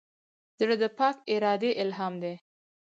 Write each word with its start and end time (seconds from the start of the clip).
زړه 0.59 0.75
د 0.81 0.85
پاک 0.97 1.17
ارادې 1.35 1.71
الهام 1.83 2.13
دی. 2.23 2.33